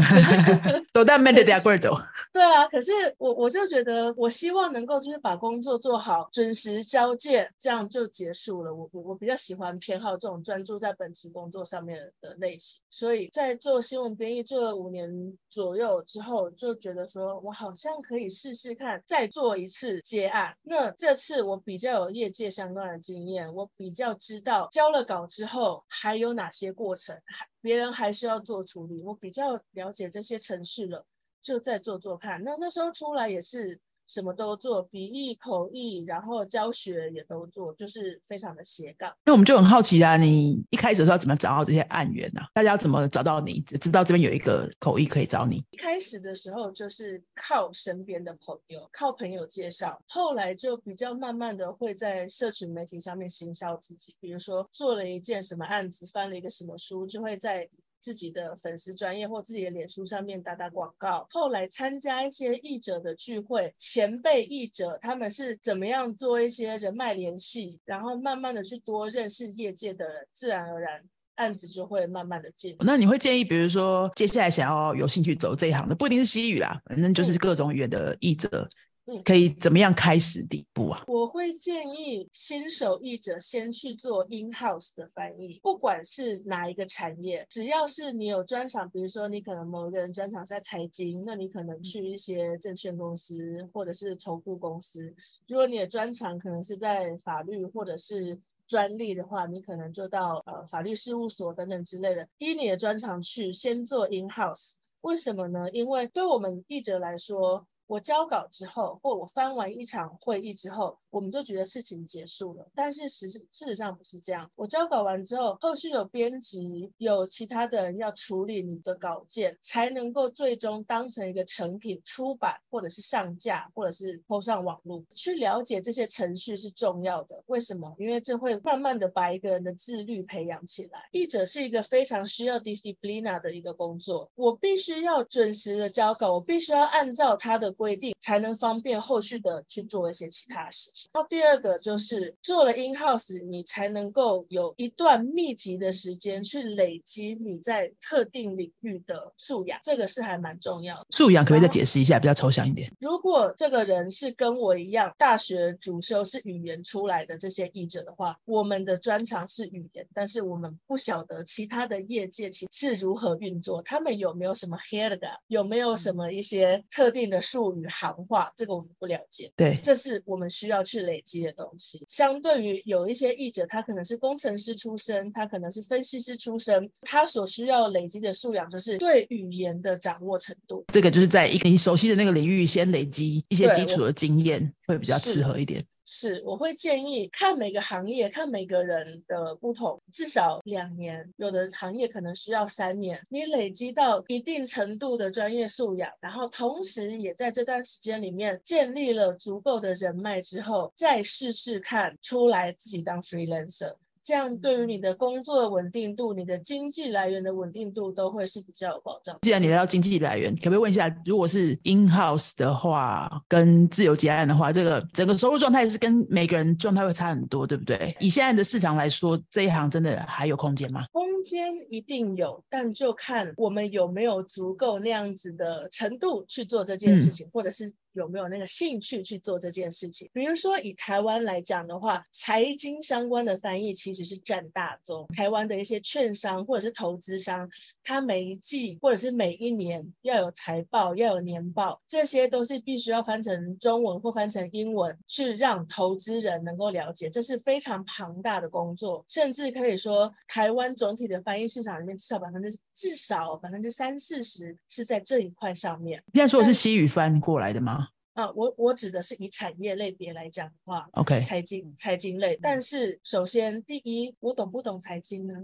[0.93, 1.97] 都在面对这样贵走。
[2.35, 8.75] 对啊，可是我我就觉得，我希望能够就是把工作做好，准时交件，这样就结束了。
[8.75, 12.79] 我我我比较喜欢偏好这种专注在本职工作上面的类型。
[12.91, 15.11] 所以在做新闻编译做了五年
[15.49, 20.55] 左右之后，就觉得说我好像可以试试看，再做一次接案。
[20.63, 26.66] 那这次我比较有业界相关的经验，我比较知道交了稿之后还有哪些。
[26.73, 27.17] 过程
[27.61, 31.05] 别人还需要做处理，我比较了解这些程序了，
[31.43, 32.43] 就再做做看。
[32.45, 33.81] 那那时候出来也是。
[34.07, 39.13] 什么都做，笔译、口译，然后教学也都做，就是非常的斜杠。
[39.25, 42.41] 那我们就很好奇啊，你一开始的时候怎么找到这些案源呢？
[42.55, 43.61] 大家怎么找到你？
[43.61, 45.65] 知道这边有一个口译可以找你。
[45.71, 57.69] 一开始的时候就是靠身边的朋友，靠朋友介绍，后来就比较慢慢的会在社群媒体上面行销自己，比如说做了一件什么案子，翻了一个什么书，就会在。
[58.01, 71.03] 自己的粉丝专业或自己的脸书上面打打广告，后来参加一些译者的聚会，前辈译者他们是怎么样做一些人脉联系，然后慢慢的去多认识业界的人，自然而然
[71.37, 72.77] 案子就会慢慢的进。
[72.81, 78.49] 那你会建议，比如说接下来想要有兴趣走这一行的，不一定是西语啦，反正就是各种语言的译者。
[78.49, 78.86] 嗯，
[79.25, 81.05] 可以怎么样开始第一步啊？
[81.07, 95.03] 我会建议新手译者先去做 in house 的翻译，不管是哪一个产业，只要是你有专长，比如说你可能某一个人专长是在财经，那你可能去一些证券公司或者是投顾公司；
[95.47, 104.75] 如果你的专长可能是在法律或者是专利的话，你可能就到呃法律事务所等等之类的，依你的专长去先做 in house。
[105.03, 105.71] 为什么呢？
[105.71, 107.65] 因为对我们译者来说。
[107.87, 112.71] 我交稿之后，或我翻完一场会议之后，我们就觉得事情结束了。
[112.75, 114.51] 但是实事实上不是这样。
[114.55, 125.03] 我交稿完之后，后续有编辑、有其他的人要处理你的稿件，才能够最终当成一个成品出版，或者是上架，或者是抛上网络。
[125.09, 127.43] 去了解这些程序是重要的。
[127.47, 127.95] 为什么？
[127.99, 131.09] 因为这会慢慢的把一个人的自律培养起来。
[131.13, 141.06] 译者是一个非常需要 disciplina 的一个工作，我必须要准时的交稿，我必须要按照他的规定，才能方便后续的去做一些其他事情。
[141.13, 151.07] 然后第二个就是做了 in house，你才能够有一段密集的时间去累积你在特定领域的素养，这个是还蛮重要的。
[151.11, 152.93] 素养可不可以再解释一下，比较抽象一点？
[153.01, 169.51] 如果这个人是跟我一样，大学主修是语言出来的这些译者的话，我们的专长是语言，但是我们不晓得其他的业界其是如何运作，他们有没有什么 head 有没有什么一些特定的术语行话，这个我们不了解。
[169.57, 172.05] 对，这是我们需要去累积的东西。
[172.09, 180.85] 相对于有一些译者，他可能是工程师出身，他可能是分析师出身，他所需要累积的素养就是对语言的掌握程度。
[180.93, 185.85] 这个就是在一个你熟悉的那个领域先累积一些基础的经验，会比较适合一点。
[186.09, 193.21] 是，我会建议看每个行业，看每个人的不同，至少两年，有的行业可能需要三年。
[193.29, 203.93] 你累积到一定程度的专业素养，然后同时也在这段时间里面建立了足够的人脉之后，再试试看出来自己当 freelancer。
[204.27, 209.39] 这样对于你的工作的稳定度、你的经济来源的稳定度都会是比较有保障。
[209.43, 218.17] 既然你聊到经济来源，可不可以问一下，如果是 in house 的话，跟自由结案的话，这个整个收入状态是跟每个人状态会差很多，对不对？
[218.19, 221.07] 以现在的市场来说，这一行真的还有空间吗？
[221.13, 227.95] 空间一定有，但就看我们有没有足够那样子的程度去做这件事情，或者是。
[228.17, 230.29] 有没有那个兴趣去做这件事情？
[230.33, 235.27] 比如说以台湾来讲的话，财经相关的翻译其实是占大宗。
[235.37, 237.69] 台湾的一些券商或者是投资商，
[238.03, 247.29] 他每一季或者是每一年要有财报，要有年报，这些都是必须要翻成中文或翻成英文，去让投资人能够了解。
[247.29, 256.23] 这是非常庞大的工作，甚至可以说，台湾总体的翻译市场里面，至少百分之至少百分之三四十是在这一块上面。
[256.35, 258.06] 现在说的是西语翻过来的吗？
[258.37, 262.59] 啊，我我指的是以产业类别来讲的话，OK，财经财经类。
[262.61, 265.55] 但是首先，第一，我懂不懂财经呢？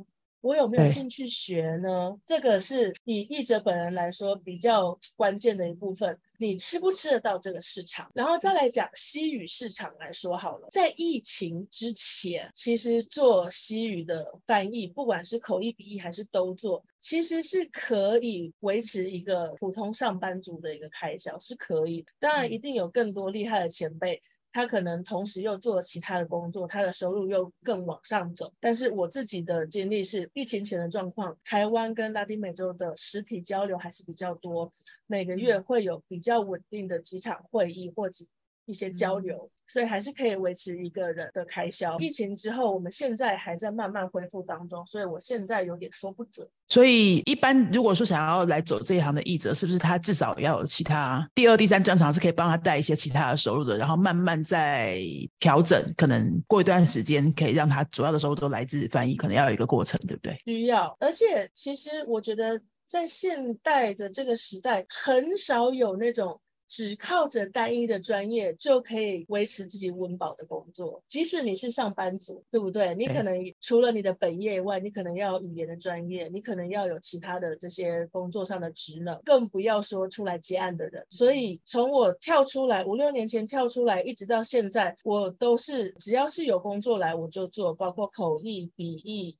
[0.43, 2.15] 我有没有兴趣学呢？
[2.27, 6.19] 这个是以译者本人来说比较关键的一部分。
[6.39, 8.11] 你吃不吃得到这个市场？
[8.13, 22.05] 然后再来讲西语市场来说好了，在疫情之前，其实做西语的翻译，不管是口译、笔译还是都做，其实是可以维持一个普通上班族的一个开销，是可以。
[22.19, 24.21] 当然，一定有更多厉害的前辈。
[24.53, 28.53] 他可能同时又做其他的工作，他的收入又更往上走。
[28.61, 34.73] 但是我自己的经历是，疫情前的状况，台湾跟拉丁美洲的实体交流还是比较多，
[35.07, 38.25] 每个月会有比较稳定的几场会议或者。
[38.67, 41.99] 一些交流，所以还是可以维持一个人的开销。
[41.99, 46.47] 疫情之后，我们现在还在慢慢恢复当中，所以我现在有点说不准。
[46.69, 54.99] 所以，一般如果说想要来走这一行的译者，是不是他至少要有其他第二、第三专长，是可以帮他带一些其他的收入的，然后慢慢再
[55.39, 60.39] 调整，可能过一段时间可以让他主要的收入都来自翻译，可能要有一个过程，对不对？
[60.47, 60.97] 需要。
[61.01, 66.41] 而且，其实我觉得在现代的这个时代，很少有那种。
[66.73, 72.95] 只靠着单一的专业就可以维持自己温饱的工作，即使你是上班族，对不对？
[72.95, 81.05] 你可能除了你的本业外，你可能要有语言的专业，你可能要有其他的这些工作上的职能，更不要说出来接案的人。
[81.11, 89.37] 所以从我跳出来五六年前跳出来，一直到现在，我都是只要是有工作来我就做，包括口译、笔译。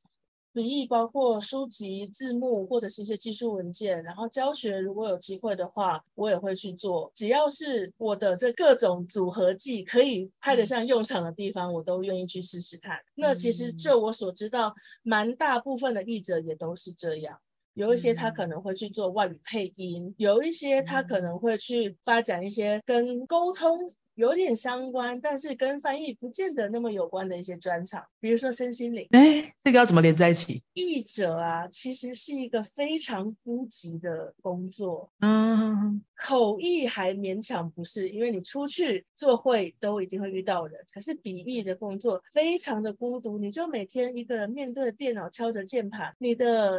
[0.53, 7.11] 笔译包括书籍字幕或者是一些技术文件，然后教学如果有机会的话，我也会去做。
[7.15, 12.99] 只要是我的这各种组合技可以派得上用场的地方，我都愿意去试试看。
[13.15, 17.39] 那其实就我所知道，蛮大部分的译者也都是这样。
[17.75, 23.79] 有一些他可能会去做外语配音，有一些他可能会去发展一些跟沟通。
[24.17, 29.07] 有点相关，但是跟翻译不见得那么有关的一些专场，比如说身心灵。
[29.13, 30.63] 哎，这个要怎么连在一起？
[30.75, 35.11] 译者啊，其实是一个非常孤寂的工作。
[35.21, 40.79] 嗯，口译还勉强不是，因为你出去做会都一定会遇到人。
[40.93, 46.77] 可是笔译的工作非常的孤独，你就每天一个人面对电脑，敲着键盘，你的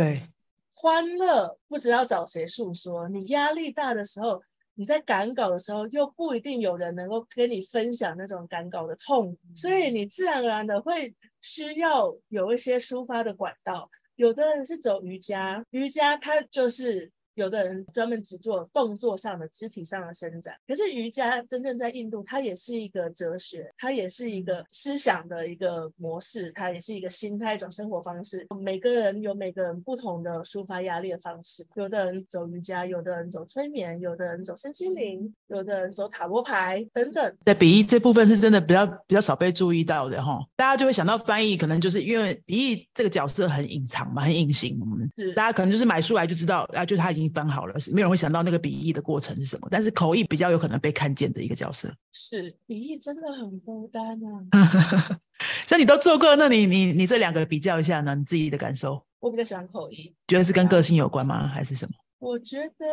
[0.73, 4.41] 欢乐不知道找谁诉说，你压力大的时候。
[4.75, 13.87] 你在赶稿的时候，又不一定有人能够跟你分享那种赶稿的痛，所以你自然而然的会需要有一些抒发的管道。
[14.15, 17.11] 有的人是走瑜伽，瑜伽它就是。
[17.35, 28.45] 有的人专门只做动作上的、肢体上的伸展，可是瑜伽真正在印度，它也是一个哲学，它也是一个思想的一个模式，它也是一个心态、一种生活方式。
[28.61, 37.35] 每个人有每个人不同的抒发压力的方式，有的人走瑜伽，有的人走催眠，有的人走身心灵，有的人走塔罗牌等等。
[37.41, 44.79] 在笔译这部分是真的比较比较少被注意到的哈，大家就会想到翻译，可能就是因为笔译这个角色很隐藏嘛，很隐形，
[45.17, 47.22] 是大家可能就是买书来就知道啊，就他已经。
[47.29, 51.93] 翻好了，是没有人会想到那个笔译的过程是什么，但是口译比较有可能被看见的一个角色。
[52.11, 55.19] 是笔译真的很孤单啊。
[55.69, 58.15] 那你都做过，那你你你这两个比较一下呢？
[58.15, 59.03] 你自己的感受？
[59.19, 61.47] 我比较喜欢口译，觉得是跟个性有关吗？
[61.47, 61.93] 还是什么？
[62.19, 62.85] 我觉得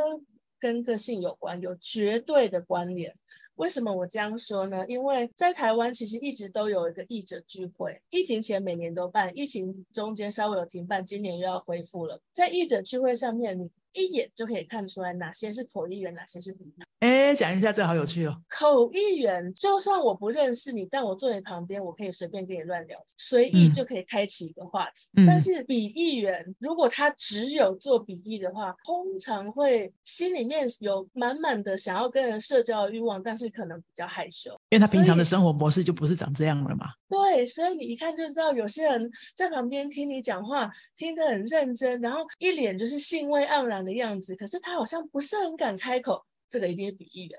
[0.59, 3.15] 跟个性有关，有绝对的关联。
[3.57, 4.85] 为什么我这样说呢？
[4.89, 12.19] 因为在台湾其实一直都有一个译者聚会，疫情前每年都办，疫情中间稍微有停办，今年又要恢复了。
[12.33, 13.71] 在译者聚会上面，你。
[13.93, 16.75] 一眼就可以看出来哪些是口译员，哪些是笔译。
[17.01, 18.43] 哎，讲一下，这好有趣哦。
[18.49, 25.09] 口译员，就算我不认识你，但我坐你旁边，我可以随便跟你乱聊，随意就可以开启一个话题。
[25.27, 36.91] 但是笔译员，如果他只有做笔译的话，通常会心里面有满满的想要跟人社交的欲望，但是可能比较害羞，因为他平常的生活模式就不是长这样了嘛。
[37.09, 43.80] 对，所以你一看就知道，有些人在旁边听你讲话，听得很认真，然后一脸就是兴味盎然。
[43.85, 47.39] 的样子，可是他好像不是很敢开口，这个一定是比喻了。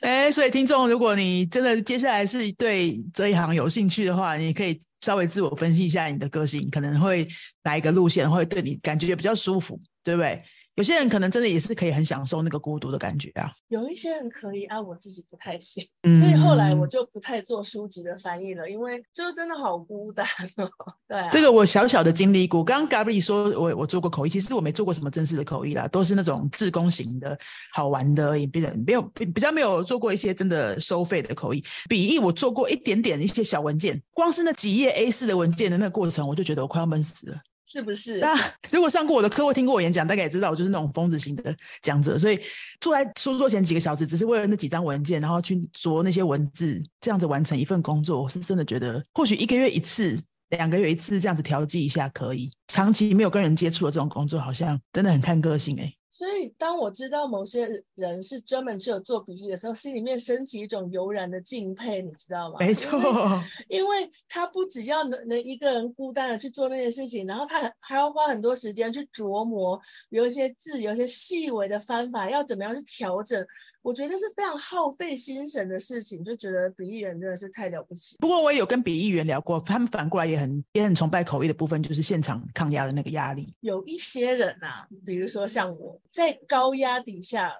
[0.00, 7.28] 哎，所以听众，如果你真的接下来是对这一行有兴趣的话，你可以稍微自我分析一下你的个性，可能会
[7.62, 10.42] 哪一个路线会对你感觉比较舒服，对不对？
[10.80, 13.50] 有些人可能真的也是可以很享受那个孤独的感觉啊。
[13.68, 15.86] 有一些人可以啊，我自己不太行，
[16.18, 20.26] 所以后来我就不太做书籍的翻译了，因为就真的好孤单
[20.56, 20.66] 哦。
[21.06, 22.64] 对，这个我小小的经历过。
[22.64, 27.36] 刚刚 Gabby 说我我做过口译，其实我没做过什么正式的口译啦，都是那种自工型的
[27.74, 31.62] 好玩的，也比较没有比较没有做过一些真的收费的口译。
[31.90, 37.36] 笔译我做过一点点一些小文件，光是那几页 A 四的文件的那个过程，我就觉得我快要闷死了。
[37.70, 38.18] 是不是？
[38.18, 38.34] 那
[38.72, 42.18] 如果上过我的课或听过我演讲，大概也知道我就是那种疯子型的讲者。
[42.18, 42.40] 所以
[42.80, 50.18] 坐在书桌前几个小时，只是为了那几张文件，然后去琢那些文字，这样子完成一份工作，我是真的觉得，或许一个月一次、
[50.48, 52.50] 两个月一次这样子调剂一下可以。
[52.66, 55.92] 长期没有跟人接触的这种工作，好像真的很看个性哎。
[56.20, 62.56] 所以，当我知道某些人是专门只有做笔译的时候，心里面升起一种油然的敬佩，你知道吗？
[62.60, 63.00] 没错，
[63.68, 73.42] 因为他不只要能能一个人孤单的去做那件事情，然后他还要花很多时间去琢磨，有一些字，有一些细微的方法，要怎么样去调整。
[73.82, 78.16] 我觉得是非常耗费心神的事情，就觉得笔译员真的是太了不起。
[78.18, 83.54] 不过我也有跟笔译员聊过，他们反过来也很也很崇拜口译的部分，就是现场抗压的那个压力。
[83.60, 87.52] 有一些人啊，比如说像我在高压底下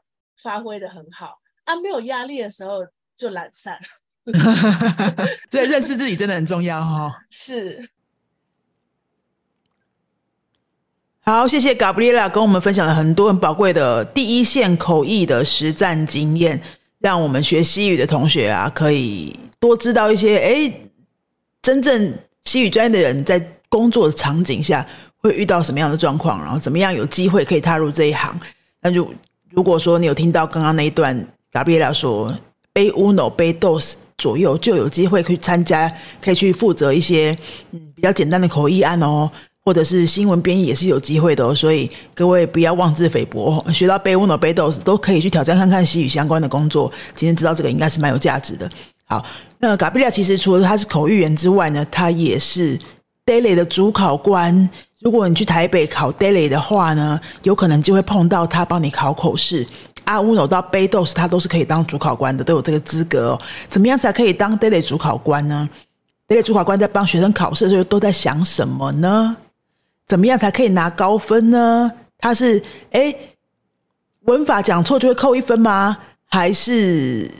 [0.42, 3.78] 发挥的很好，啊，没有压力的时候就懒散。
[5.50, 7.10] 所以认识自己真的很重要哈。
[7.30, 7.90] 是。
[11.22, 16.60] 好，谢谢 Gabriela 跟我们分享了很多很宝贵的第一线口译的实战经验，
[16.98, 20.72] 让我们学西语的同学啊，可以多知道一些，哎，
[21.62, 22.12] 真正
[22.42, 24.84] 西语专业的人在工作的场景下
[25.18, 28.38] 会遇到什么样的状况，然后怎么样有机会可以踏入这一行。
[28.80, 29.08] 那就
[29.50, 31.14] 如果说你有听到刚刚那一段
[31.52, 32.34] Gabriela 说，
[32.72, 37.36] 背 uno 背 dos 左右就有机会可以参加，可以去负责一些
[37.72, 39.30] 嗯比较简单的口译案哦。
[39.62, 46.90] 或者是新闻编译也是有机会的哦，所以各位不要妄自菲薄，学到背 uno 背 dos 都可以去挑战看看西语相关的工作。
[47.14, 48.68] 今天知道这个应该是蛮有价值的。
[49.04, 49.24] 好，
[49.58, 52.78] 那嘎比亚其实除了他是口译员之外呢，他也是
[53.26, 54.68] daily 的主考官。
[55.00, 59.66] 如果你去台北考 daily 的话呢，有可能就会碰到他帮你考口试。
[60.04, 63.40] 阿 uno 到背 dos 他都是可以当主考官的，都有这个资格哦。
[63.68, 65.68] 怎么样才可以当 daily 主考官呢
[66.28, 69.36] ？daily 主考官在帮学生考试的时候都在想什么呢？
[70.10, 71.92] 怎么样才可以拿高分呢？
[72.18, 73.14] 他是哎，
[74.22, 75.96] 文法讲错就会扣一分吗？
[76.26, 77.30] 还是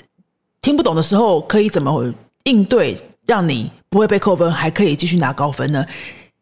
[0.63, 2.15] 听不懂的时候可以怎么
[2.45, 2.97] 应对，
[3.27, 5.85] 让你不会被扣分，还可以继续拿高分呢？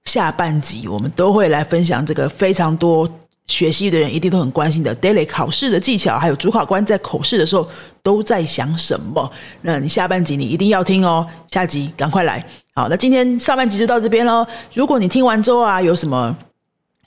[0.05, 3.11] 下半集我们都会来分享这个非常多
[3.49, 7.67] 学习的人一定都很关心的 daily 考试的技巧，还有主考官在口试的时候
[8.03, 9.31] 都在想什么？
[9.63, 12.45] 那你下半集你一定要听哦，下集赶快来。
[12.75, 14.47] 好，那今天上半集就到这边喽。
[14.75, 16.37] 如果你听完之后啊，有什么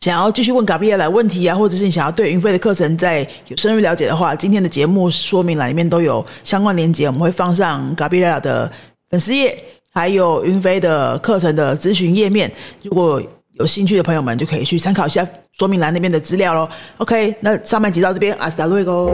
[0.01, 8.69] 想要继续问 Gabriela 问题啊，或者是你想要对云飞的课程再有深入了解的话，今天的节目说明栏里面都有相关链接，我们会放上 Gabriel 的
[9.11, 9.63] 粉丝页，
[9.93, 12.51] 还有云飞的课程的咨询页面。
[12.83, 13.21] 如果
[13.53, 16.69] 有兴趣的朋友们，就可以去参考一下说明栏那边的资料喽。
[16.97, 19.11] OK，那上半集到这边，阿斯达瑞哥。